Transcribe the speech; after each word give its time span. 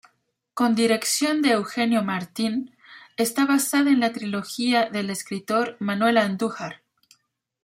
Con 0.55 0.73
dirección 0.73 1.43
de 1.43 1.51
Eugenio 1.51 2.01
Martín, 2.03 2.75
está 3.17 3.45
basada 3.45 3.91
en 3.91 3.99
la 3.99 4.11
trilogía 4.11 4.89
del 4.89 5.11
escritor 5.11 5.77
Manuel 5.79 6.17
Andújar. 6.17 6.81